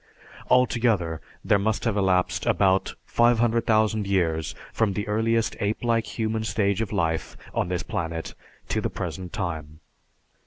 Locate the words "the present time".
8.81-9.79